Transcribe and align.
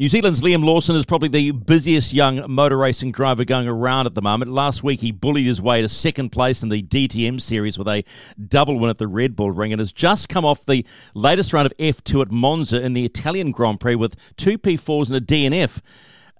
New 0.00 0.08
Zealand's 0.08 0.42
Liam 0.42 0.62
Lawson 0.64 0.94
is 0.94 1.04
probably 1.04 1.26
the 1.26 1.50
busiest 1.50 2.12
young 2.12 2.48
motor 2.48 2.78
racing 2.78 3.10
driver 3.10 3.44
going 3.44 3.66
around 3.66 4.06
at 4.06 4.14
the 4.14 4.22
moment. 4.22 4.52
Last 4.52 4.84
week, 4.84 5.00
he 5.00 5.10
bullied 5.10 5.46
his 5.46 5.60
way 5.60 5.82
to 5.82 5.88
second 5.88 6.30
place 6.30 6.62
in 6.62 6.68
the 6.68 6.84
DTM 6.84 7.42
series 7.42 7.76
with 7.76 7.88
a 7.88 8.04
double 8.40 8.78
win 8.78 8.90
at 8.90 8.98
the 8.98 9.08
Red 9.08 9.34
Bull 9.34 9.50
Ring 9.50 9.72
and 9.72 9.80
has 9.80 9.90
just 9.90 10.28
come 10.28 10.44
off 10.44 10.64
the 10.64 10.86
latest 11.14 11.52
round 11.52 11.66
of 11.66 11.76
F2 11.78 12.22
at 12.22 12.30
Monza 12.30 12.80
in 12.80 12.92
the 12.92 13.04
Italian 13.04 13.50
Grand 13.50 13.80
Prix 13.80 13.96
with 13.96 14.14
two 14.36 14.56
P4s 14.56 15.08
and 15.08 15.16
a 15.16 15.20
DNF. 15.20 15.80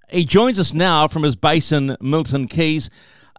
He 0.09 0.25
joins 0.25 0.61
us 0.61 0.73
now 0.73 1.09
from 1.09 1.25
his 1.25 1.35
base 1.35 1.73
in 1.73 1.97
Milton 2.01 2.47
Keynes. 2.47 2.91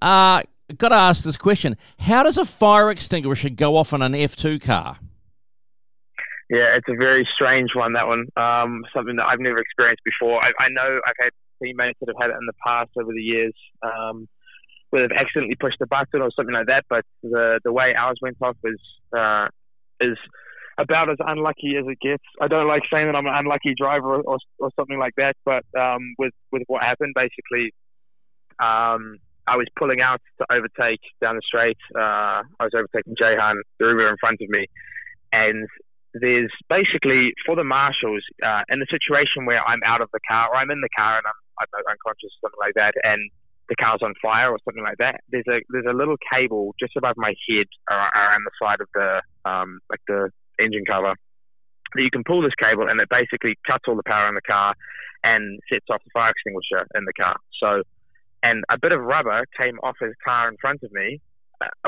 Uh, 0.02 0.44
got 0.78 0.90
to 0.90 0.96
ask 0.96 1.24
this 1.24 1.38
question 1.38 1.78
How 2.00 2.24
does 2.24 2.38
a 2.38 2.44
fire 2.44 2.92
extinguisher 2.92 3.52
go 3.52 3.78
off 3.78 3.94
on 3.94 4.02
an 4.02 4.12
F2 4.12 4.62
car? 4.62 4.98
Yeah, 6.50 6.76
it's 6.76 6.88
a 6.90 6.98
very 6.98 7.28
strange 7.36 7.70
one. 7.76 7.94
That 7.94 8.08
one, 8.08 8.26
um, 8.36 8.82
something 8.94 9.16
that 9.18 9.26
I've 9.26 9.40
never 9.40 9.60
experienced 9.60 10.02
before. 10.04 10.42
I, 10.42 10.50
I 10.60 10.70
know 10.70 11.00
I've 11.06 11.20
had 11.20 11.30
teammates 11.62 12.00
that 12.02 12.10
have 12.10 12.20
had 12.20 12.32
it 12.32 12.40
in 12.40 12.48
the 12.48 12.58
past 12.66 12.90
over 13.00 13.12
the 13.14 13.22
years, 13.22 13.54
um, 13.84 14.28
where 14.90 15.08
they've 15.08 15.18
accidentally 15.18 15.56
pushed 15.60 15.78
the 15.80 15.86
button 15.86 16.22
or 16.22 16.32
something 16.36 16.56
like 16.56 16.66
that. 16.66 16.86
But 16.90 17.06
the 17.22 17.60
the 17.64 17.72
way 17.72 17.94
ours 17.94 18.18
went 18.22 18.38
off 18.42 18.58
is 18.64 18.82
uh, 19.16 19.48
is 20.02 20.18
about 20.80 21.12
as 21.12 21.18
unlucky 21.20 21.76
as 21.78 21.86
it 21.88 22.00
gets. 22.02 22.24
I 22.42 22.48
don't 22.48 22.68
like 22.68 22.84
saying 22.92 23.06
that 23.06 23.16
I'm 23.16 23.28
an 23.28 23.36
unlucky 23.36 23.76
driver 23.78 24.16
or, 24.16 24.40
or, 24.58 24.70
something 24.80 24.98
like 24.98 25.14
that, 25.18 25.36
but 25.46 25.64
um, 25.80 26.16
with 26.18 26.34
with 26.52 26.64
what 26.66 26.82
happened, 26.82 27.14
basically, 27.14 27.74
um, 28.60 29.18
I 29.46 29.58
was 29.58 29.68
pulling 29.78 30.02
out 30.02 30.22
to 30.40 30.46
overtake 30.52 31.02
down 31.22 31.36
the 31.36 31.42
straight. 31.46 31.78
Uh, 31.94 32.42
I 32.58 32.64
was 32.64 32.72
overtaking 32.76 33.14
Jehan, 33.20 33.62
the 33.78 33.86
river 33.86 34.10
in 34.10 34.16
front 34.20 34.40
of 34.42 34.50
me, 34.50 34.66
and 35.32 35.68
there's 36.14 36.52
basically 36.70 37.34
for 37.46 37.56
the 37.56 37.64
marshals 37.64 38.24
uh, 38.44 38.64
in 38.70 38.80
the 38.80 38.88
situation 38.90 39.46
where 39.46 39.62
I'm 39.66 39.82
out 39.86 40.02
of 40.02 40.10
the 40.12 40.20
car 40.28 40.50
or 40.50 40.56
I'm 40.56 40.72
in 40.72 40.82
the 40.82 40.90
car 40.96 41.18
and 41.18 41.26
I'm, 41.28 41.40
I'm 41.62 41.84
unconscious 41.92 42.34
or 42.42 42.50
something 42.50 42.64
like 42.64 42.76
that, 42.76 42.94
and 43.04 43.30
the 43.70 43.76
car's 43.76 44.02
on 44.02 44.14
fire 44.22 44.50
or 44.50 44.58
something 44.66 44.84
like 44.84 44.98
that. 44.98 45.22
There's 45.30 45.48
a 45.48 45.62
there's 45.70 45.86
a 45.90 45.94
little 45.94 46.18
cable 46.32 46.74
just 46.80 46.96
above 46.98 47.16
my 47.18 47.34
head 47.48 47.68
around 47.90 48.44
the 48.46 48.56
side 48.62 48.82
of 48.82 48.90
the 48.94 49.22
um, 49.46 49.80
like 49.90 50.02
the 50.08 50.32
engine 50.60 50.84
cover 50.86 51.14
that 51.96 52.02
you 52.02 52.12
can 52.12 52.24
pull 52.24 52.42
this 52.42 52.54
cable 52.60 52.88
and 52.88 53.00
it 53.00 53.10
basically 53.10 53.58
cuts 53.66 53.86
all 53.88 53.96
the 53.96 54.04
power 54.06 54.28
in 54.28 54.36
the 54.36 54.46
car 54.46 54.76
and 55.24 55.60
sets 55.72 55.86
off 55.90 56.02
the 56.04 56.12
fire 56.14 56.32
extinguisher 56.32 56.88
in 56.96 57.06
the 57.06 57.14
car. 57.14 57.36
So, 57.60 57.84
and 58.44 58.64
a 58.70 58.78
bit 58.80 58.92
of 58.92 59.02
rubber 59.02 59.46
came 59.58 59.80
off 59.80 59.96
his 60.00 60.14
car 60.24 60.48
in 60.50 60.56
front 60.62 60.84
of 60.84 60.92
me 60.92 61.20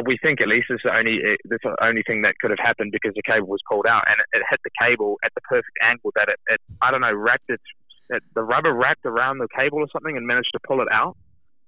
we 0.06 0.18
think 0.22 0.42
at 0.42 0.48
least 0.48 0.68
it's 0.70 0.84
the 0.84 0.96
only 0.96 1.20
uh, 1.20 1.38
it's 1.46 1.64
the 1.64 1.76
only 1.82 2.04
thing 2.06 2.24
that 2.24 2.36
could 2.40 2.52
have 2.52 2.60
happened 2.60 2.92
because 2.92 3.14
the 3.16 3.22
cable 3.26 3.48
was 3.48 3.60
pulled 3.70 3.86
out 3.86 4.04
and 4.08 4.20
it, 4.20 4.40
it 4.40 4.44
hit 4.50 4.59
the 4.64 4.72
cable 4.82 5.18
at 5.24 5.32
the 5.36 5.42
perfect 5.42 5.78
angle 5.82 6.12
that 6.16 6.28
it, 6.30 6.40
it 6.48 6.59
I 6.82 6.92
don't 6.92 7.02
know 7.02 7.14
wrapped 7.14 7.50
it, 7.50 7.62
it, 8.10 8.24
the 8.36 8.44
rubber 8.44 8.74
wrapped 8.74 9.06
around 9.06 9.38
the 9.38 9.48
cable 9.56 9.80
or 9.80 9.88
something 9.92 10.18
and 10.18 10.28
managed 10.28 10.52
to 10.54 10.60
pull 10.68 10.81
it 10.81 10.88
out 10.92 11.16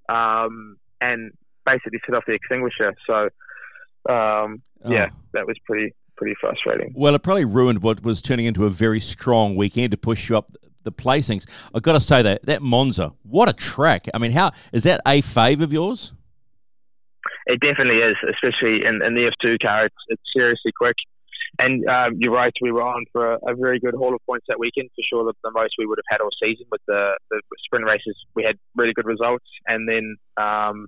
um, 0.09 0.77
and 0.99 1.31
basically 1.65 1.99
set 2.05 2.15
off 2.15 2.23
the 2.27 2.33
extinguisher. 2.33 2.93
So 3.07 3.29
um, 4.09 4.61
oh. 4.83 4.91
yeah, 4.91 5.09
that 5.33 5.47
was 5.47 5.55
pretty 5.65 5.93
pretty 6.17 6.35
frustrating. 6.39 6.93
Well, 6.95 7.15
it 7.15 7.23
probably 7.23 7.45
ruined 7.45 7.81
what 7.81 8.03
was 8.03 8.21
turning 8.21 8.45
into 8.45 8.65
a 8.65 8.69
very 8.69 8.99
strong 8.99 9.55
weekend 9.55 9.91
to 9.91 9.97
push 9.97 10.29
you 10.29 10.37
up 10.37 10.53
the 10.83 10.91
placings. 10.91 11.47
I've 11.73 11.81
got 11.81 11.93
to 11.93 12.01
say 12.01 12.21
that 12.21 12.45
that 12.45 12.61
Monza, 12.61 13.13
what 13.23 13.47
a 13.47 13.53
track! 13.53 14.07
I 14.13 14.17
mean, 14.17 14.33
how 14.33 14.51
is 14.71 14.83
that 14.83 15.01
a 15.05 15.21
fave 15.21 15.61
of 15.61 15.71
yours? 15.71 16.13
It 17.45 17.59
definitely 17.59 17.99
is, 17.99 18.15
especially 18.23 18.85
in, 18.85 19.03
in 19.03 19.15
the 19.15 19.31
F2 19.31 19.61
car. 19.61 19.85
It's, 19.85 20.03
it's 20.07 20.23
seriously 20.33 20.71
quick. 20.77 20.95
And 21.59 21.87
um, 21.87 22.17
you're 22.17 22.33
right, 22.33 22.53
we 22.61 22.71
were 22.71 22.81
on 22.81 23.05
for 23.11 23.33
a, 23.33 23.37
a, 23.45 23.55
very 23.55 23.79
good 23.79 23.93
haul 23.93 24.15
of 24.15 24.21
points 24.25 24.45
that 24.49 24.57
weekend, 24.57 24.89
for 24.95 25.03
sure, 25.07 25.23
the, 25.23 25.33
the 25.43 25.51
most 25.51 25.75
we 25.77 25.85
would 25.85 25.99
have 25.99 26.09
had 26.09 26.23
all 26.23 26.31
season 26.41 26.65
with 26.71 26.81
the, 26.87 27.15
the 27.29 27.41
sprint 27.63 27.85
races. 27.85 28.15
We 28.35 28.43
had 28.43 28.57
really 28.75 28.93
good 28.93 29.05
results. 29.05 29.45
And 29.67 29.87
then 29.87 30.15
um, 30.37 30.87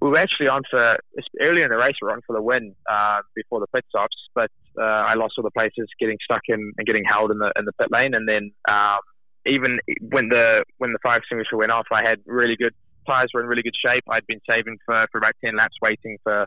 we 0.00 0.08
were 0.10 0.18
actually 0.18 0.48
on 0.48 0.62
for, 0.68 0.98
earlier 1.40 1.64
in 1.64 1.70
the 1.70 1.76
race, 1.76 1.94
we 2.02 2.06
were 2.06 2.12
on 2.12 2.22
for 2.26 2.34
the 2.34 2.42
win 2.42 2.74
uh, 2.90 3.20
before 3.36 3.60
the 3.60 3.68
pit 3.72 3.84
stops, 3.88 4.16
but 4.34 4.50
uh, 4.80 4.82
I 4.82 5.14
lost 5.14 5.34
all 5.38 5.44
the 5.44 5.52
places, 5.52 5.88
getting 6.00 6.18
stuck 6.24 6.42
in 6.48 6.72
and 6.76 6.86
getting 6.86 7.04
held 7.04 7.30
in 7.30 7.38
the, 7.38 7.52
in 7.56 7.64
the 7.64 7.72
pit 7.74 7.88
lane. 7.92 8.14
And 8.14 8.26
then 8.26 8.50
um, 8.68 8.98
even 9.46 9.78
when 10.10 10.28
the, 10.28 10.64
when 10.78 10.92
the 10.92 10.98
fire 11.04 11.18
extinguisher 11.18 11.56
went 11.56 11.70
off, 11.70 11.86
I 11.92 12.02
had 12.02 12.18
really 12.26 12.56
good 12.56 12.74
tyres 13.10 13.30
were 13.34 13.40
in 13.40 13.46
really 13.46 13.62
good 13.62 13.74
shape. 13.74 14.04
I'd 14.08 14.26
been 14.26 14.40
saving 14.48 14.78
for, 14.86 15.06
for 15.10 15.18
about 15.18 15.34
10 15.44 15.56
laps 15.56 15.74
waiting 15.82 16.18
for 16.22 16.46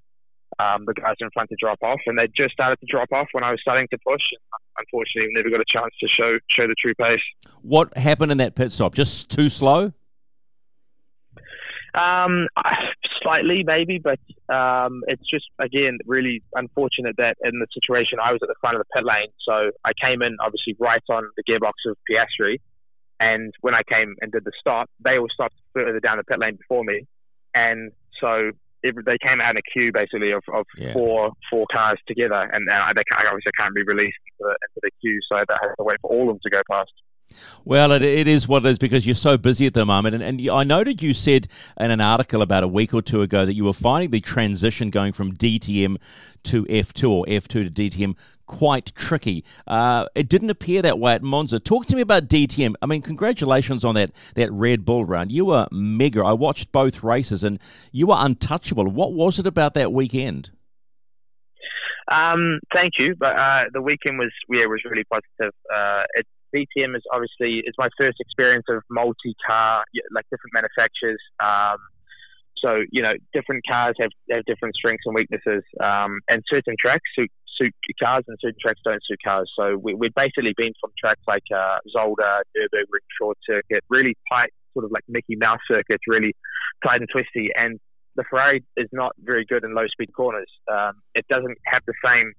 um, 0.59 0.85
the 0.85 0.94
guys 0.94 1.16
in 1.19 1.29
front 1.34 1.50
to 1.50 1.56
drop 1.59 1.79
off, 1.81 2.00
and 2.06 2.18
they 2.18 2.28
just 2.28 2.53
started 2.53 2.79
to 2.79 2.85
drop 2.90 3.12
off 3.12 3.28
when 3.31 3.44
I 3.44 3.51
was 3.51 3.59
starting 3.62 3.88
to 3.91 3.97
push. 4.06 4.22
Unfortunately, 4.78 5.31
never 5.34 5.50
got 5.50 5.59
a 5.59 5.66
chance 5.68 5.94
to 6.00 6.07
show 6.07 6.38
show 6.50 6.68
the 6.68 6.75
true 6.79 6.94
pace. 6.96 7.22
What 7.62 7.96
happened 7.97 8.31
in 8.31 8.38
that 8.38 8.56
pit 8.56 8.72
stop? 8.72 8.94
Just 8.94 9.29
too 9.29 9.50
slow? 9.50 9.94
Um, 11.96 12.47
slightly, 13.22 13.63
maybe, 13.66 14.00
but 14.00 14.19
um, 14.53 15.03
it's 15.07 15.23
just 15.29 15.46
again 15.59 16.00
really 16.06 16.41
unfortunate 16.53 17.16
that 17.18 17.38
in 17.44 17.59
the 17.59 17.68
situation 17.73 18.19
I 18.23 18.31
was 18.31 18.40
at 18.41 18.47
the 18.47 18.56
front 18.62 18.75
of 18.75 18.81
the 18.81 18.90
pit 18.96 19.06
lane, 19.06 19.29
so 19.47 19.72
I 19.85 19.91
came 20.00 20.22
in 20.22 20.38
obviously 20.40 20.75
right 20.79 21.03
on 21.09 21.23
the 21.38 21.44
gearbox 21.44 21.73
of 21.90 21.97
Piastri, 22.09 22.57
and 23.19 23.53
when 23.62 23.73
I 23.73 23.81
came 23.88 24.16
and 24.22 24.31
did 24.31 24.44
the 24.44 24.52
stop, 24.59 24.90
they 25.03 25.18
all 25.18 25.29
stopped 25.34 25.56
further 25.73 26.00
down 26.00 26.17
the 26.17 26.23
pit 26.23 26.39
lane 26.39 26.56
before 26.56 26.84
me. 26.84 27.06
And 27.56 27.91
so 28.19 28.51
it, 28.84 28.95
they 29.06 29.17
came 29.22 29.39
out 29.41 29.51
in 29.51 29.57
a 29.57 29.61
queue 29.72 29.91
basically 29.94 30.31
of, 30.31 30.44
of 30.53 30.66
yeah. 30.78 30.94
four 30.94 31.31
four 31.50 31.66
cars 31.72 32.00
together, 32.07 32.50
and 32.51 32.67
uh, 32.69 32.91
they 32.94 33.03
obviously 33.16 33.51
can't 33.57 33.73
be 33.73 33.84
released 33.84 34.17
into 34.28 34.51
the, 34.51 34.56
into 34.67 34.79
the 34.84 34.91
queue, 35.01 35.19
so 35.29 35.35
they 35.47 35.53
have 35.61 35.75
to 35.78 35.84
wait 35.84 35.97
for 36.01 36.11
all 36.11 36.29
of 36.29 36.35
them 36.35 36.39
to 36.44 36.50
go 36.50 36.61
past. 36.69 36.91
Well, 37.66 37.91
it, 37.91 38.01
it 38.01 38.27
is 38.27 38.47
what 38.47 38.66
it 38.66 38.69
is 38.69 38.77
because 38.77 39.05
you're 39.05 39.16
so 39.16 39.38
busy 39.38 39.66
at 39.66 39.73
the 39.73 39.85
moment. 39.85 40.16
And, 40.16 40.23
and 40.23 40.49
I 40.49 40.63
noted 40.63 41.01
you 41.01 41.13
said 41.13 41.47
in 41.79 41.91
an 41.91 42.01
article 42.01 42.41
about 42.41 42.63
a 42.63 42.67
week 42.67 42.94
or 42.94 43.01
two 43.01 43.21
ago 43.21 43.45
that 43.45 43.53
you 43.53 43.66
were 43.66 43.73
finding 43.73 44.11
the 44.11 44.21
transition 44.21 44.89
going 44.89 45.13
from 45.13 45.35
DTM 45.35 45.97
to 46.43 46.66
F2 46.66 47.09
or 47.09 47.25
F2 47.25 47.47
to 47.47 47.69
DTM 47.69 48.16
quite 48.45 48.93
tricky. 48.95 49.43
Uh, 49.66 50.05
it 50.16 50.27
didn't 50.29 50.49
appear 50.49 50.81
that 50.81 50.99
way 50.99 51.13
at 51.13 51.23
Monza. 51.23 51.59
Talk 51.59 51.85
to 51.88 51.95
me 51.95 52.01
about 52.01 52.27
DTM. 52.27 52.75
I 52.81 52.85
mean, 52.85 53.01
congratulations 53.01 53.83
on 53.83 53.95
that, 53.95 54.11
that 54.35 54.51
Red 54.51 54.85
Bull 54.85 55.05
run. 55.05 55.29
You 55.29 55.45
were 55.45 55.67
mega. 55.72 56.23
I 56.23 56.33
watched 56.33 56.72
both 56.72 57.03
races 57.03 57.43
and 57.43 57.59
you 57.91 58.07
were 58.07 58.17
untouchable. 58.17 58.85
What 58.85 59.13
was 59.13 59.39
it 59.39 59.47
about 59.47 59.73
that 59.75 59.91
weekend? 59.91 60.51
Um, 62.11 62.59
thank 62.73 62.93
you. 62.99 63.16
But 63.17 63.35
uh, 63.35 63.63
the 63.72 63.81
weekend 63.81 64.19
was 64.19 64.31
yeah 64.49 64.66
was 64.66 64.81
really 64.85 65.05
positive. 65.05 65.53
Uh, 65.73 66.03
it, 66.16 66.27
DTM 66.53 66.96
is 66.96 67.03
obviously 67.12 67.62
it's 67.66 67.78
my 67.78 67.90
first 67.97 68.18
experience 68.19 68.66
of 68.69 68.84
multi-car, 68.90 69.84
like 70.14 70.25
different 70.30 70.53
manufacturers. 70.53 71.19
Um, 71.40 71.78
so 72.64 72.84
you 72.91 73.02
know, 73.02 73.14
different 73.34 73.64
cars 73.67 73.96
have, 74.00 74.11
have 74.32 74.46
different 74.46 74.76
strengths 74.76 75.03
and 75.05 75.16
weaknesses, 75.16 75.64
um, 75.84 76.20
and 76.29 76.41
certain 76.50 76.76
tracks 76.79 77.03
suit, 77.16 77.32
suit 77.58 77.73
cars 78.02 78.23
and 78.28 78.38
certain 78.41 78.59
tracks 78.61 78.79
don't 78.85 79.02
suit 79.05 79.20
cars. 79.23 79.52
So 79.58 79.78
we, 79.78 79.94
we've 79.94 80.14
basically 80.16 80.53
been 80.55 80.73
from 80.79 80.91
tracks 80.97 81.22
like 81.28 81.44
uh, 81.53 81.78
Zolder, 81.96 82.41
Nürburgring 82.56 83.08
Short 83.20 83.38
Circuit, 83.46 83.84
really 83.90 84.16
tight, 84.32 84.52
sort 84.73 84.85
of 84.85 84.91
like 84.91 85.03
Mickey 85.08 85.35
Mouse 85.35 85.59
circuits, 85.67 86.03
really 86.08 86.35
tight 86.85 87.02
and 87.02 87.09
twisty. 87.11 87.49
And 87.56 87.79
the 88.16 88.23
Ferrari 88.29 88.64
is 88.78 88.88
not 88.91 89.14
very 89.20 89.46
good 89.46 89.64
in 89.64 89.73
low 89.73 89.88
speed 89.88 90.14
corners. 90.16 90.49
Um, 90.72 90.94
it 91.16 91.26
doesn't 91.29 91.58
have 91.66 91.82
the 91.85 91.94
same 92.03 92.34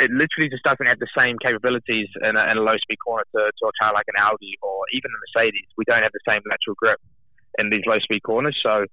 it 0.00 0.10
literally 0.10 0.48
just 0.48 0.64
doesn't 0.64 0.86
have 0.86 0.98
the 0.98 1.10
same 1.16 1.36
capabilities 1.38 2.08
in 2.16 2.36
a, 2.36 2.42
in 2.50 2.56
a 2.56 2.64
low 2.64 2.76
speed 2.80 2.96
corner 3.04 3.24
to, 3.36 3.52
to 3.52 3.62
a 3.68 3.72
car 3.80 3.92
like 3.92 4.08
an 4.08 4.16
Audi 4.16 4.56
or 4.62 4.84
even 4.92 5.10
a 5.12 5.18
Mercedes. 5.20 5.68
We 5.76 5.84
don't 5.84 6.02
have 6.02 6.12
the 6.12 6.24
same 6.26 6.40
lateral 6.48 6.74
grip 6.76 7.00
in 7.58 7.70
these 7.70 7.82
low 7.86 7.98
speed 8.00 8.22
corners. 8.22 8.58
So 8.62 8.86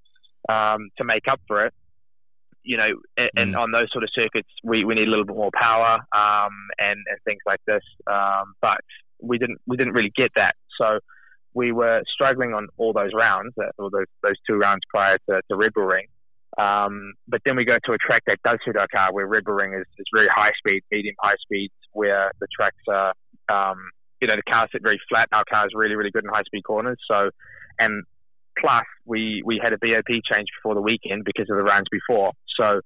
um, 0.51 0.89
to 0.97 1.03
make 1.03 1.27
up 1.31 1.39
for 1.47 1.65
it, 1.65 1.73
you 2.63 2.77
know, 2.77 2.91
and, 3.17 3.29
and, 3.35 3.55
mm. 3.55 3.59
on 3.59 3.71
those 3.71 3.87
sort 3.91 4.03
of 4.03 4.09
circuits, 4.13 4.49
we, 4.63 4.85
we 4.85 4.95
need 4.95 5.07
a 5.07 5.09
little 5.09 5.25
bit 5.25 5.35
more 5.35 5.49
power 5.53 5.99
um, 6.13 6.53
and, 6.77 6.99
and 7.09 7.17
things 7.25 7.41
like 7.45 7.61
this. 7.65 7.81
Um, 8.05 8.53
but 8.61 8.81
we 9.21 9.37
didn't 9.37 9.59
we 9.67 9.77
didn't 9.77 9.93
really 9.93 10.11
get 10.15 10.31
that. 10.35 10.55
So 10.77 10.99
we 11.53 11.71
were 11.71 12.01
struggling 12.13 12.53
on 12.53 12.67
all 12.77 12.93
those 12.93 13.11
rounds, 13.15 13.53
uh, 13.57 13.69
or 13.77 13.89
those 13.89 14.05
those 14.23 14.35
two 14.47 14.55
rounds 14.55 14.81
prior 14.89 15.17
to, 15.29 15.41
to 15.49 15.55
Red 15.55 15.73
Bull 15.73 15.85
Ring. 15.85 16.07
Um, 16.57 17.13
but 17.27 17.41
then 17.45 17.55
we 17.55 17.65
go 17.65 17.77
to 17.85 17.93
a 17.93 17.97
track 17.97 18.23
that 18.27 18.37
does 18.43 18.59
suit 18.65 18.75
our 18.75 18.87
car, 18.87 19.13
where 19.13 19.25
Red 19.25 19.45
Bull 19.45 19.55
Ring 19.55 19.73
is, 19.73 19.85
is 19.97 20.05
very 20.13 20.27
high 20.27 20.51
speed, 20.57 20.83
medium 20.91 21.15
high 21.19 21.39
speeds, 21.41 21.73
where 21.93 22.31
the 22.39 22.47
tracks 22.55 22.83
are, 22.89 23.13
um, 23.49 23.77
you 24.21 24.27
know, 24.27 24.35
the 24.35 24.43
cars 24.43 24.69
sit 24.71 24.81
very 24.81 24.99
flat. 25.09 25.29
Our 25.31 25.45
car 25.49 25.65
is 25.65 25.71
really, 25.73 25.95
really 25.95 26.11
good 26.11 26.25
in 26.25 26.29
high 26.29 26.43
speed 26.43 26.63
corners. 26.63 26.99
So, 27.07 27.29
and 27.79 28.03
plus 28.59 28.85
we 29.05 29.41
we 29.45 29.59
had 29.63 29.73
a 29.73 29.77
BOP 29.77 30.11
change 30.27 30.47
before 30.59 30.75
the 30.75 30.81
weekend 30.81 31.23
because 31.25 31.49
of 31.49 31.55
the 31.55 31.63
rounds 31.63 31.87
before. 31.89 32.33
So 32.59 32.81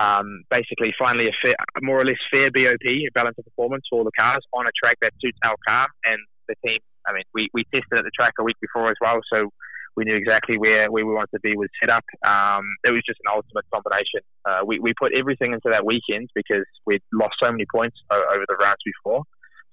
um, 0.00 0.42
basically, 0.50 0.92
finally 0.98 1.28
a 1.28 1.34
fair, 1.40 1.54
more 1.82 2.00
or 2.00 2.04
less 2.04 2.18
fair 2.30 2.50
BOP, 2.50 3.14
balance 3.14 3.38
of 3.38 3.44
performance 3.44 3.84
for 3.88 3.98
all 4.00 4.04
the 4.04 4.16
cars 4.18 4.44
on 4.52 4.66
a 4.66 4.74
track 4.74 4.98
that 5.02 5.12
suits 5.22 5.38
our 5.44 5.56
car 5.66 5.86
and 6.04 6.18
the 6.48 6.54
team. 6.66 6.80
I 7.06 7.12
mean, 7.12 7.24
we, 7.32 7.48
we 7.52 7.64
tested 7.72 7.98
at 7.98 8.04
the 8.04 8.10
track 8.14 8.34
a 8.40 8.42
week 8.42 8.56
before 8.60 8.90
as 8.90 8.96
well, 9.00 9.20
so 9.30 9.50
we 9.96 10.04
knew 10.04 10.16
exactly 10.16 10.58
where, 10.58 10.90
where 10.90 11.06
we 11.06 11.12
wanted 11.12 11.30
to 11.34 11.40
be 11.40 11.56
with 11.56 11.70
setup. 11.80 12.04
Um, 12.26 12.64
it 12.84 12.90
was 12.90 13.02
just 13.06 13.20
an 13.24 13.32
ultimate 13.34 13.64
combination. 13.72 14.20
Uh, 14.44 14.64
we, 14.66 14.78
we 14.78 14.92
put 14.98 15.12
everything 15.14 15.52
into 15.52 15.68
that 15.70 15.84
weekend 15.84 16.30
because 16.34 16.64
we'd 16.86 17.02
lost 17.12 17.34
so 17.40 17.50
many 17.50 17.64
points 17.72 17.96
over 18.10 18.44
the 18.48 18.56
rounds 18.56 18.80
before. 18.84 19.22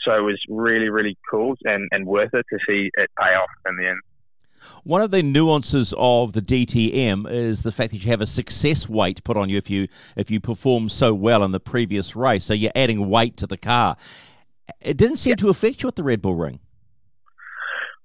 So 0.06 0.14
it 0.14 0.22
was 0.22 0.40
really, 0.50 0.90
really 0.90 1.18
cool 1.30 1.56
and, 1.64 1.88
and 1.92 2.06
worth 2.06 2.34
it 2.34 2.46
to 2.52 2.60
see 2.68 2.90
it 2.94 3.10
pay 3.20 3.34
off 3.36 3.50
in 3.68 3.76
the 3.78 3.88
end. 3.88 4.00
One 4.84 5.02
of 5.02 5.10
the 5.12 5.24
nuances 5.24 5.94
of 5.98 6.34
the 6.34 6.42
DTM 6.42 7.30
is 7.32 7.64
the 7.64 7.72
fact 7.72 7.92
that 7.92 8.04
you 8.04 8.12
have 8.12 8.22
a 8.22 8.28
success 8.28 8.88
weight 8.88 9.24
put 9.24 9.36
on 9.36 9.50
you 9.50 9.58
if 9.58 9.72
you 9.72 9.88
if 10.16 10.30
you 10.30 10.40
perform 10.40 10.88
so 10.90 11.16
well 11.16 11.44
in 11.44 11.52
the 11.52 11.60
previous 11.60 12.16
race. 12.16 12.46
So 12.46 12.54
you're 12.54 12.72
adding 12.76 13.10
weight 13.10 13.38
to 13.38 13.48
the 13.48 13.58
car. 13.58 13.98
It 14.80 14.98
didn't 14.98 15.18
seem 15.18 15.32
yeah. 15.32 15.36
to 15.38 15.50
affect 15.50 15.82
you 15.82 15.88
at 15.90 15.96
the 15.96 16.04
Red 16.04 16.22
Bull 16.22 16.36
Ring. 16.36 16.60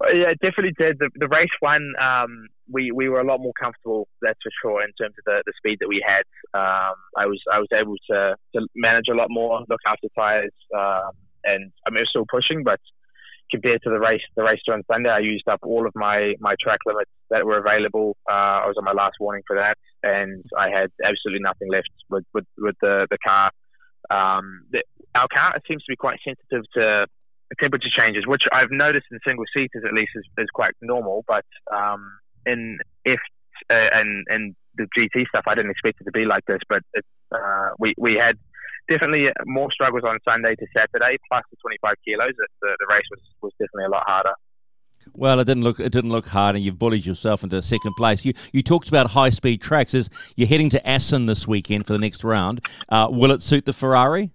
Yeah, 0.02 0.30
it 0.30 0.38
definitely 0.42 0.74
did. 0.76 0.98
The, 0.98 1.10
the 1.16 1.28
race 1.28 1.48
one, 1.60 1.92
um, 2.00 2.48
we 2.70 2.92
we 2.92 3.08
were 3.08 3.20
a 3.20 3.24
lot 3.24 3.40
more 3.40 3.54
comfortable. 3.58 4.08
That's 4.20 4.38
for 4.42 4.52
sure 4.62 4.82
in 4.82 4.92
terms 5.00 5.14
of 5.18 5.24
the, 5.24 5.42
the 5.46 5.52
speed 5.56 5.78
that 5.80 5.88
we 5.88 6.04
had. 6.06 6.24
Um, 6.52 6.94
I 7.16 7.26
was 7.26 7.40
I 7.50 7.58
was 7.58 7.68
able 7.72 7.96
to, 8.10 8.36
to 8.54 8.66
manage 8.74 9.06
a 9.10 9.14
lot 9.14 9.28
more, 9.30 9.64
look 9.68 9.80
after 9.86 10.08
tires, 10.14 10.52
um, 10.76 11.12
and 11.44 11.72
I 11.86 11.90
mean, 11.90 12.00
we 12.00 12.06
still 12.10 12.26
pushing, 12.30 12.62
but 12.62 12.80
compared 13.50 13.80
to 13.82 13.90
the 13.90 13.98
race, 13.98 14.22
the 14.36 14.42
race 14.42 14.60
on 14.70 14.82
Sunday, 14.90 15.08
I 15.08 15.20
used 15.20 15.48
up 15.48 15.60
all 15.62 15.86
of 15.86 15.92
my, 15.94 16.34
my 16.40 16.54
track 16.60 16.80
limits 16.84 17.10
that 17.30 17.46
were 17.46 17.58
available. 17.58 18.16
Uh, 18.28 18.62
I 18.62 18.66
was 18.66 18.74
on 18.76 18.84
my 18.84 18.92
last 18.92 19.14
warning 19.20 19.44
for 19.46 19.56
that, 19.56 19.76
and 20.02 20.44
I 20.58 20.68
had 20.68 20.90
absolutely 21.04 21.42
nothing 21.42 21.68
left 21.70 21.88
with, 22.10 22.24
with, 22.34 22.44
with 22.58 22.76
the, 22.80 23.06
the 23.10 23.18
car. 23.24 23.50
Um, 24.10 24.62
the, 24.70 24.82
our 25.14 25.28
car 25.32 25.54
seems 25.66 25.82
to 25.84 25.92
be 25.92 25.96
quite 25.96 26.18
sensitive 26.24 26.64
to 26.74 27.06
temperature 27.60 27.88
changes, 27.96 28.26
which 28.26 28.42
I've 28.52 28.70
noticed 28.70 29.06
in 29.10 29.18
single 29.24 29.44
seaters 29.54 29.84
at 29.86 29.92
least 29.92 30.12
is, 30.14 30.24
is 30.38 30.48
quite 30.52 30.74
normal, 30.80 31.24
but 31.26 31.44
um, 31.72 32.18
in 32.44 32.78
F 33.06 33.18
uh, 33.70 33.74
and 33.92 34.24
and 34.28 34.54
the 34.76 34.86
GT 34.96 35.26
stuff, 35.28 35.44
I 35.46 35.54
didn't 35.54 35.70
expect 35.70 36.00
it 36.00 36.04
to 36.04 36.12
be 36.12 36.24
like 36.24 36.44
this. 36.46 36.60
But 36.68 36.82
it, 36.94 37.04
uh, 37.32 37.70
we 37.78 37.94
we 37.98 38.14
had 38.14 38.36
definitely 38.88 39.28
more 39.44 39.70
struggles 39.72 40.04
on 40.04 40.18
Sunday 40.24 40.54
to 40.54 40.66
Saturday, 40.74 41.16
plus 41.28 41.42
the 41.50 41.56
25 41.62 41.94
kilos. 42.04 42.32
The, 42.36 42.76
the 42.78 42.86
race 42.88 43.06
was, 43.10 43.20
was 43.42 43.52
definitely 43.58 43.86
a 43.86 43.90
lot 43.90 44.04
harder. 44.06 44.34
Well, 45.14 45.40
it 45.40 45.44
didn't 45.44 45.62
look 45.62 45.78
it 45.78 45.92
didn't 45.92 46.10
look 46.10 46.28
hard, 46.28 46.56
and 46.56 46.64
you've 46.64 46.78
bullied 46.78 47.06
yourself 47.06 47.42
into 47.42 47.60
second 47.62 47.94
place. 47.96 48.24
You 48.24 48.34
you 48.52 48.62
talked 48.62 48.88
about 48.88 49.10
high 49.10 49.30
speed 49.30 49.62
tracks. 49.62 49.94
Is 49.94 50.10
you're 50.34 50.48
heading 50.48 50.68
to 50.70 50.88
Assen 50.88 51.26
this 51.26 51.46
weekend 51.46 51.86
for 51.86 51.92
the 51.92 51.98
next 51.98 52.24
round? 52.24 52.60
Uh, 52.88 53.08
will 53.10 53.30
it 53.30 53.42
suit 53.42 53.66
the 53.66 53.72
Ferrari? 53.72 54.32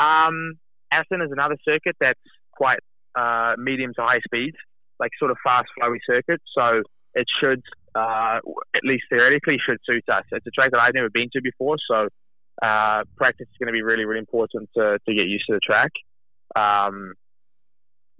Um, 0.00 0.54
Assen 0.92 1.20
is 1.22 1.30
another 1.30 1.56
circuit 1.64 1.96
that's 2.00 2.20
quite 2.52 2.80
uh, 3.14 3.54
medium 3.58 3.92
to 3.94 4.02
high 4.02 4.20
speed, 4.24 4.54
like 4.98 5.10
sort 5.18 5.30
of 5.30 5.36
fast 5.44 5.68
flowy 5.78 5.98
circuit. 6.06 6.40
So 6.56 6.82
it 7.14 7.26
should 7.40 7.62
uh, 7.94 8.38
at 8.74 8.84
least 8.84 9.04
theoretically, 9.10 9.58
should 9.64 9.78
suit 9.84 10.04
us. 10.08 10.24
It's 10.32 10.46
a 10.46 10.50
track 10.50 10.70
that 10.72 10.80
I've 10.80 10.94
never 10.94 11.10
been 11.10 11.28
to 11.32 11.42
before, 11.42 11.76
so 11.88 12.08
uh, 12.62 13.02
practice 13.16 13.46
is 13.50 13.56
going 13.58 13.68
to 13.68 13.72
be 13.72 13.82
really, 13.82 14.04
really 14.04 14.20
important 14.20 14.70
to, 14.76 14.98
to 15.06 15.14
get 15.14 15.26
used 15.26 15.44
to 15.48 15.54
the 15.54 15.60
track. 15.60 15.90
Um, 16.56 17.14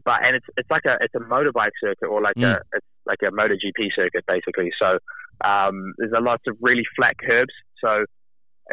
but 0.04 0.24
and 0.24 0.36
it's 0.36 0.46
it's 0.56 0.70
like 0.70 0.84
a 0.86 0.96
it's 1.00 1.14
a 1.14 1.18
motorbike 1.18 1.76
circuit 1.82 2.06
or 2.06 2.22
like 2.22 2.36
mm. 2.36 2.54
a 2.54 2.60
it's 2.72 2.86
like 3.04 3.18
a 3.22 3.30
MotoGP 3.30 3.90
circuit 3.94 4.24
basically. 4.26 4.70
So 4.80 4.98
um, 5.46 5.92
there's 5.98 6.12
a 6.16 6.20
lot 6.20 6.40
of 6.46 6.56
really 6.60 6.84
flat 6.96 7.16
curbs. 7.18 7.52
So 7.84 8.04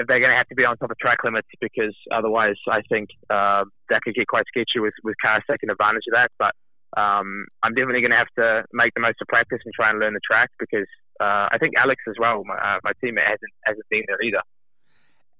they're 0.05 0.19
going 0.19 0.31
to 0.31 0.38
have 0.38 0.47
to 0.47 0.55
be 0.55 0.63
on 0.65 0.77
top 0.77 0.91
of 0.91 0.97
track 0.99 1.23
limits 1.23 1.47
because 1.59 1.95
otherwise, 2.11 2.55
I 2.69 2.81
think 2.89 3.09
uh, 3.29 3.65
that 3.89 4.01
could 4.03 4.13
get 4.13 4.27
quite 4.27 4.45
sketchy 4.47 4.79
with 4.79 4.94
with 5.03 5.15
cars 5.21 5.44
taking 5.49 5.69
advantage 5.69 6.03
of 6.11 6.13
that. 6.13 6.29
But 6.38 6.53
um, 6.99 7.45
I'm 7.63 7.73
definitely 7.73 8.01
going 8.01 8.11
to 8.11 8.17
have 8.17 8.33
to 8.38 8.63
make 8.73 8.94
the 8.94 9.01
most 9.01 9.17
of 9.21 9.27
practice 9.27 9.59
and 9.65 9.73
try 9.73 9.89
and 9.89 9.99
learn 9.99 10.13
the 10.13 10.21
track 10.25 10.51
because 10.59 10.88
uh, 11.19 11.49
I 11.51 11.57
think 11.59 11.73
Alex 11.77 12.01
as 12.07 12.15
well, 12.19 12.44
my, 12.45 12.55
uh, 12.55 12.79
my 12.83 12.91
teammate, 13.03 13.25
hasn't 13.25 13.53
hasn't 13.65 13.85
been 13.89 14.03
there 14.07 14.21
either. 14.21 14.41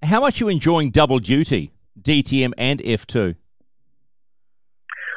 How 0.02 0.20
much 0.20 0.40
are 0.40 0.44
you 0.44 0.48
enjoying 0.48 0.90
double 0.90 1.18
duty, 1.18 1.72
DTM 2.00 2.52
and 2.58 2.80
F2? 2.80 3.36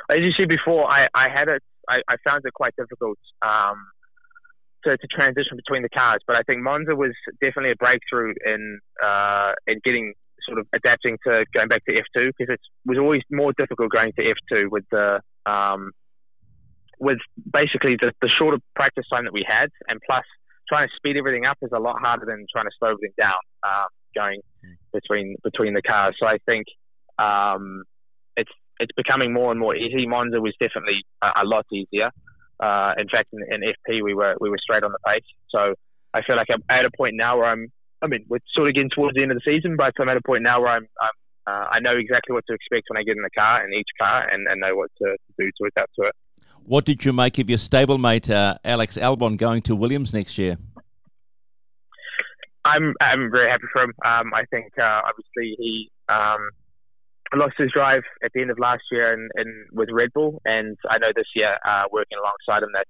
As 0.10 0.18
you 0.20 0.32
see 0.38 0.46
before, 0.46 0.90
I, 0.90 1.08
I 1.14 1.30
had 1.30 1.48
it. 1.48 1.64
I, 1.90 2.02
I 2.08 2.16
found 2.24 2.44
it 2.46 2.54
quite 2.54 2.76
difficult 2.76 3.18
um, 3.42 3.78
to, 4.84 4.98
to 4.98 5.08
transition 5.08 5.56
between 5.56 5.82
the 5.84 5.90
cars, 5.90 6.22
but 6.26 6.36
I 6.36 6.42
think 6.44 6.62
Monza 6.62 6.96
was 6.96 7.12
definitely 7.42 7.72
a 7.72 7.76
breakthrough 7.76 8.34
in 8.46 8.80
uh, 9.04 9.54
in 9.68 9.80
getting 9.84 10.14
sort 10.48 10.60
of 10.60 10.68
adapting 10.74 11.18
to 11.26 11.46
going 11.54 11.68
back 11.68 11.86
to 11.86 11.92
F2 11.92 12.32
because 12.38 12.54
it 12.54 12.60
was 12.86 12.98
always 12.98 13.22
more 13.32 13.54
difficult 13.58 13.92
going 13.92 14.12
to 14.18 14.22
F2 14.22 14.72
with 14.72 14.86
the 14.92 15.22
um, 15.46 15.92
with 17.00 17.18
basically 17.52 17.98
the, 18.00 18.12
the 18.22 18.30
shorter 18.38 18.58
practice 18.76 19.06
time 19.12 19.26
that 19.26 19.34
we 19.34 19.46
had, 19.48 19.70
and 19.88 20.00
plus 20.06 20.24
trying 20.70 20.88
to 20.88 20.94
speed 20.96 21.18
everything 21.18 21.46
up 21.46 21.58
is 21.62 21.72
a 21.74 21.80
lot 21.80 22.00
harder 22.00 22.26
than 22.26 22.46
trying 22.52 22.66
to 22.66 22.72
slow 22.80 22.90
everything 22.90 23.14
down 23.18 23.42
um, 23.64 23.88
going 24.16 24.42
between 24.94 25.36
between 25.44 25.74
the 25.74 25.82
cars. 25.82 26.16
So 26.20 26.28
I 26.28 26.38
think 26.46 26.66
um, 27.18 27.84
it's 28.38 28.52
it's 28.80 28.92
becoming 28.96 29.34
more 29.34 29.52
and 29.52 29.60
more 29.60 29.76
easy. 29.76 30.08
Monza 30.08 30.40
was 30.40 30.54
definitely 30.60 31.04
a, 31.22 31.44
a 31.44 31.46
lot 31.46 31.66
easier. 31.72 32.12
Uh, 32.62 32.94
in 32.98 33.10
fact, 33.10 33.30
in, 33.34 33.42
in, 33.50 33.62
FP 33.62 34.04
we 34.04 34.14
were 34.14 34.36
we 34.40 34.50
were 34.50 34.60
straight 34.62 34.84
on 34.84 34.92
the 34.92 35.00
pace. 35.06 35.26
So 35.50 35.74
I 36.14 36.22
feel 36.22 36.36
like 36.36 36.48
I'm 36.52 36.64
at 36.70 36.86
a 36.86 36.92
point 36.96 37.16
now 37.16 37.38
where 37.38 37.48
I'm. 37.48 37.72
I 38.04 38.08
mean, 38.08 38.26
we're 38.28 38.40
sort 38.54 38.68
of 38.68 38.74
getting 38.76 38.90
towards 38.90 39.16
the 39.16 39.22
end 39.22 39.32
of 39.32 39.38
the 39.38 39.46
season, 39.46 39.78
but 39.78 39.94
I'm 40.00 40.10
at 40.10 40.18
a 40.18 40.22
point 40.22 40.44
now 40.44 40.62
where 40.62 40.70
I'm. 40.70 40.88
I'm 41.02 41.10
uh, 41.48 41.66
I 41.72 41.80
know 41.80 41.98
exactly 41.98 42.34
what 42.34 42.46
to 42.48 42.54
expect 42.54 42.86
when 42.90 42.98
I 42.98 43.04
get 43.04 43.18
in 43.18 43.24
the 43.24 43.30
car 43.32 43.66
in 43.66 43.74
each 43.74 43.90
car, 44.00 44.28
and, 44.30 44.48
and 44.48 44.62
know 44.62 44.76
what 44.76 44.92
to, 45.00 45.06
to 45.06 45.34
do 45.40 45.50
to 45.58 45.68
adapt 45.68 45.96
to 45.96 46.06
it. 46.06 46.16
What 46.64 46.86
did 46.86 47.04
you 47.04 47.14
make 47.14 47.40
of 47.40 47.50
your 47.50 47.58
stablemate 47.58 48.30
uh, 48.30 48.58
Alex 48.64 48.96
Albon 48.96 49.38
going 49.38 49.64
to 49.64 49.76
Williams 49.76 50.14
next 50.14 50.38
year? 50.38 50.58
I'm 52.64 52.94
I'm 53.02 53.32
very 53.32 53.50
happy 53.50 53.66
for 53.74 53.82
him. 53.82 53.94
Um, 54.06 54.34
I 54.36 54.46
think 54.52 54.74
uh, 54.78 55.02
obviously 55.04 55.56
he 55.58 55.90
um, 56.10 56.50
lost 57.38 57.54
his 57.58 57.72
drive 57.74 58.04
at 58.24 58.32
the 58.34 58.42
end 58.42 58.52
of 58.52 58.60
last 58.60 58.84
year 58.92 59.14
and, 59.14 59.30
and 59.36 59.68
with 59.72 59.90
Red 59.92 60.10
Bull, 60.14 60.42
and 60.46 60.78
I 60.90 60.98
know 60.98 61.12
this 61.16 61.28
year 61.36 61.58
uh, 61.66 61.84
working 61.92 62.18
alongside 62.20 62.64
him 62.64 62.72
that 62.74 62.88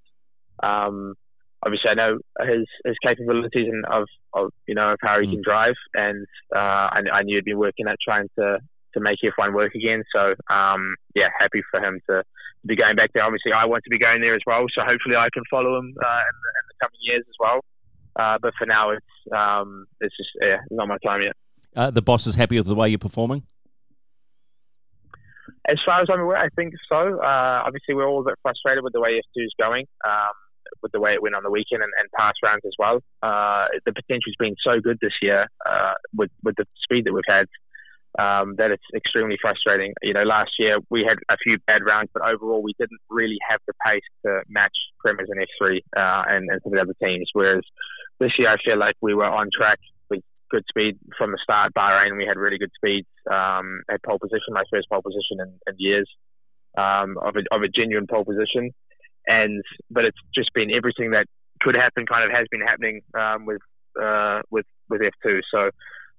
um, 0.68 1.16
obviously 1.64 1.90
I 1.90 1.94
know 1.94 2.18
his 2.42 2.66
his 2.86 2.96
capabilities 3.04 3.68
and 3.70 3.86
of, 3.86 4.08
of 4.34 4.52
you 4.68 4.76
know 4.76 4.94
of 4.94 5.00
how 5.02 5.20
he 5.20 5.28
mm. 5.28 5.32
can 5.34 5.42
drive, 5.44 5.76
and 5.94 6.26
uh, 6.56 6.90
I, 6.94 7.02
I, 7.14 7.24
knew 7.24 7.38
he'd 7.38 7.46
been 7.46 7.58
working 7.58 7.88
at 7.88 7.98
trying 8.04 8.30
to 8.40 8.60
to 8.94 9.00
make 9.00 9.20
F1 9.24 9.54
work 9.54 9.74
again. 9.76 10.04
So 10.14 10.34
um, 10.54 10.96
yeah, 11.16 11.30
happy 11.40 11.62
for 11.70 11.80
him 11.80 12.00
to 12.10 12.24
to 12.24 12.68
be 12.68 12.76
going 12.76 12.96
back 12.96 13.12
there. 13.14 13.24
Obviously, 13.24 13.52
I 13.54 13.66
want 13.66 13.84
to 13.84 13.90
be 13.90 14.00
going 14.00 14.22
there 14.22 14.36
as 14.36 14.42
well, 14.46 14.66
so 14.74 14.82
hopefully 14.82 15.16
I 15.16 15.30
can 15.34 15.44
follow 15.50 15.78
him 15.78 15.94
uh, 16.04 16.22
in, 16.30 16.36
the, 16.42 16.52
in, 16.58 16.66
the, 16.68 16.76
coming 16.82 17.00
years 17.02 17.24
as 17.28 17.36
well. 17.40 17.62
Uh, 18.16 18.38
but 18.42 18.54
for 18.58 18.66
now, 18.66 18.92
it's 18.92 19.06
um, 19.36 19.86
it's 20.00 20.16
just 20.18 20.30
yeah, 20.42 20.58
not 20.70 20.88
my 20.88 20.98
time 21.06 21.22
yet. 21.22 21.36
Uh, 21.76 21.90
the 21.90 22.02
boss 22.02 22.28
is 22.28 22.36
happy 22.36 22.58
with 22.58 22.68
the 22.68 22.76
way 22.76 22.90
you're 22.90 23.00
performing. 23.00 23.44
As 25.70 25.78
far 25.86 26.02
as 26.02 26.08
I'm 26.12 26.20
aware, 26.20 26.38
I 26.38 26.50
think 26.56 26.74
so. 26.90 27.20
Uh, 27.22 27.62
obviously, 27.66 27.94
we're 27.94 28.08
all 28.08 28.22
a 28.22 28.24
bit 28.24 28.40
frustrated 28.42 28.84
with 28.84 28.94
the 28.94 29.02
way 29.02 29.22
F2 29.22 29.46
is 29.46 29.54
going, 29.60 29.86
um, 30.04 30.34
with 30.82 30.92
the 30.92 31.00
way 31.00 31.14
it 31.14 31.22
went 31.22 31.36
on 31.36 31.44
the 31.44 31.52
weekend 31.52 31.84
and, 31.84 31.92
and 32.00 32.10
past 32.18 32.38
rounds 32.44 32.64
as 32.66 32.74
well. 32.80 33.00
Uh, 33.22 33.68
the 33.86 33.94
potential's 33.94 34.36
been 34.40 34.56
so 34.64 34.80
good 34.82 34.98
this 35.02 35.14
year 35.22 35.48
uh, 35.70 35.94
with 36.16 36.32
with 36.44 36.56
the 36.58 36.66
speed 36.84 37.06
that 37.06 37.14
we've 37.14 37.24
had 37.28 37.46
um, 38.20 38.56
that 38.58 38.72
it's 38.72 38.84
extremely 38.96 39.38
frustrating. 39.42 39.94
You 40.02 40.14
know, 40.14 40.24
last 40.24 40.52
year 40.60 40.80
we 40.90 41.06
had 41.08 41.18
a 41.30 41.38
few 41.38 41.58
bad 41.68 41.84
rounds, 41.86 42.10
but 42.14 42.24
overall 42.24 42.62
we 42.62 42.74
didn't 42.80 43.00
really 43.10 43.38
have 43.50 43.60
the 43.68 43.74
pace 43.86 44.04
to 44.26 44.42
match 44.50 44.76
Premas 45.06 45.30
and 45.30 45.46
F3 45.62 45.78
uh, 45.96 46.24
and, 46.28 46.50
and 46.50 46.62
some 46.64 46.74
of 46.74 46.78
the 46.78 46.82
other 46.82 46.96
teams. 47.02 47.30
Whereas 47.34 47.64
this 48.20 48.32
year 48.38 48.50
I 48.50 48.58
feel 48.64 48.78
like 48.78 48.96
we 49.02 49.14
were 49.14 49.26
on 49.26 49.50
track 49.56 49.80
good 50.52 50.66
speed 50.70 51.00
from 51.18 51.32
the 51.32 51.40
start. 51.42 51.74
Bahrain 51.74 52.18
we 52.18 52.26
had 52.26 52.38
really 52.38 52.58
good 52.58 52.72
speeds. 52.76 53.08
Um, 53.32 53.82
had 53.90 54.04
pole 54.04 54.20
position, 54.20 54.52
my 54.54 54.64
first 54.70 54.90
pole 54.90 55.02
position 55.02 55.40
in, 55.40 55.50
in 55.68 55.76
years 55.78 56.10
um, 56.78 57.18
of, 57.18 57.36
a, 57.36 57.56
of 57.56 57.64
a 57.64 57.68
genuine 57.68 58.08
pole 58.08 58.26
position. 58.26 58.72
And 59.28 59.64
but 59.90 60.06
it's 60.06 60.18
just 60.36 60.54
been 60.54 60.72
everything 60.72 61.12
that 61.12 61.26
could 61.62 61.76
happen 61.76 62.06
kind 62.06 62.26
of 62.26 62.36
has 62.36 62.48
been 62.52 62.62
happening 62.62 63.02
um, 63.18 63.46
with 63.46 63.62
uh, 64.02 64.42
with 64.50 64.66
with 64.90 65.02
F2. 65.02 65.40
So 65.52 65.70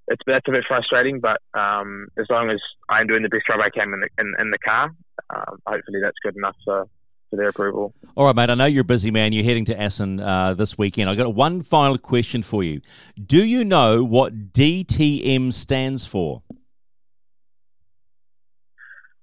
it's 0.07 0.21
that's 0.25 0.47
a 0.47 0.51
bit 0.51 0.65
frustrating, 0.67 1.19
but 1.19 1.39
um, 1.57 2.07
as 2.17 2.25
long 2.29 2.49
as 2.49 2.59
I'm 2.89 3.07
doing 3.07 3.23
the 3.23 3.29
best 3.29 3.47
job 3.47 3.59
I 3.59 3.69
can 3.69 3.93
in 3.93 4.01
the, 4.01 4.09
in, 4.19 4.33
in 4.39 4.51
the 4.51 4.57
car, 4.57 4.91
um, 5.33 5.59
hopefully 5.65 5.99
that's 6.01 6.17
good 6.23 6.35
enough 6.35 6.55
for, 6.65 6.87
for 7.33 7.37
their 7.37 7.49
approval. 7.49 7.93
All 8.15 8.27
right, 8.27 8.35
mate. 8.35 8.51
I 8.51 8.53
know 8.53 8.65
you're 8.65 8.81
a 8.81 8.85
busy 8.85 9.09
man. 9.09 9.33
You're 9.33 9.43
heading 9.43 9.65
to 9.65 9.81
Assen 9.81 10.19
uh, 10.19 10.53
this 10.53 10.77
weekend. 10.77 11.09
I've 11.09 11.17
got 11.17 11.33
one 11.33 11.63
final 11.63 11.97
question 11.97 12.43
for 12.43 12.63
you. 12.63 12.79
Do 13.25 13.43
you 13.43 13.63
know 13.63 14.03
what 14.03 14.53
DTM 14.53 15.51
stands 15.51 16.05
for? 16.05 16.43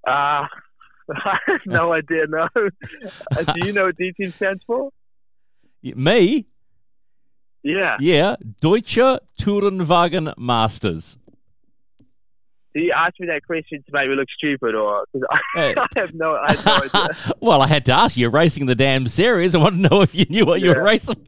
Uh, 0.05 0.11
I 1.09 1.37
have 1.47 1.61
no 1.65 1.93
idea. 2.01 2.25
No. 2.27 2.49
Uh, 2.53 3.53
do 3.53 3.65
you 3.65 3.71
know 3.71 3.85
what 3.85 3.95
DTM 3.97 4.33
stands 4.33 4.61
for? 4.67 4.89
Me? 5.81 6.45
Yeah. 7.63 7.95
Yeah. 8.01 8.35
Deutsche 8.59 9.19
Tourenwagen 9.39 10.33
Masters. 10.37 11.17
Do 12.73 12.79
you 12.79 12.93
ask 12.95 13.19
me 13.19 13.27
that 13.27 13.45
question 13.45 13.83
to 13.85 13.91
make 13.91 14.07
me 14.09 14.15
look 14.15 14.29
stupid, 14.35 14.75
or 14.75 15.05
because 15.11 15.27
I, 15.29 15.39
Hey. 15.55 15.75
I 15.95 15.99
have 15.99 16.13
no, 16.13 16.35
I 16.35 16.53
have 16.53 16.65
no 16.65 16.73
idea. 17.01 17.35
well, 17.41 17.61
I 17.61 17.67
had 17.67 17.85
to 17.87 17.91
ask 17.91 18.15
you. 18.15 18.21
You're 18.21 18.29
racing 18.29 18.65
the 18.67 18.75
damn 18.75 19.07
series. 19.07 19.53
I 19.55 19.57
want 19.57 19.75
to 19.75 19.89
know 19.89 20.01
if 20.01 20.15
you 20.15 20.25
knew 20.29 20.45
what 20.45 20.61
you 20.61 20.69
were 20.69 20.81
racing. 20.83 21.15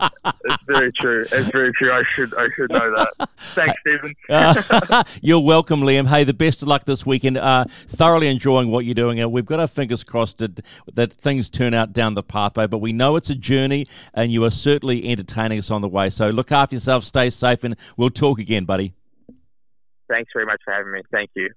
It's 0.00 0.62
very 0.66 0.90
true. 0.92 1.26
It's 1.30 1.50
very 1.50 1.72
true. 1.72 1.92
I 1.92 2.02
should, 2.14 2.32
I 2.34 2.46
should 2.54 2.70
know 2.70 2.94
that. 2.96 3.28
Thanks, 3.54 3.74
Stephen. 3.80 4.14
Uh, 4.28 5.02
you're 5.20 5.40
welcome, 5.40 5.80
Liam. 5.80 6.06
Hey, 6.08 6.24
the 6.24 6.32
best 6.32 6.62
of 6.62 6.68
luck 6.68 6.84
this 6.84 7.04
weekend. 7.04 7.36
Uh, 7.36 7.64
thoroughly 7.88 8.28
enjoying 8.28 8.70
what 8.70 8.84
you're 8.84 8.94
doing. 8.94 9.20
Uh, 9.20 9.28
we've 9.28 9.44
got 9.44 9.60
our 9.60 9.66
fingers 9.66 10.04
crossed 10.04 10.38
that, 10.38 10.60
that 10.92 11.12
things 11.12 11.50
turn 11.50 11.74
out 11.74 11.92
down 11.92 12.14
the 12.14 12.22
pathway, 12.22 12.66
but 12.66 12.78
we 12.78 12.92
know 12.92 13.16
it's 13.16 13.28
a 13.30 13.34
journey, 13.34 13.86
and 14.14 14.30
you 14.32 14.44
are 14.44 14.50
certainly 14.50 15.06
entertaining 15.10 15.58
us 15.58 15.70
on 15.70 15.82
the 15.82 15.88
way. 15.88 16.08
So 16.10 16.30
look 16.30 16.52
after 16.52 16.76
yourself, 16.76 17.04
stay 17.04 17.28
safe, 17.30 17.64
and 17.64 17.76
we'll 17.96 18.10
talk 18.10 18.38
again, 18.38 18.64
buddy. 18.64 18.94
Thanks 20.08 20.30
very 20.34 20.46
much 20.46 20.60
for 20.64 20.72
having 20.72 20.92
me. 20.92 21.02
Thank 21.12 21.30
you. 21.34 21.50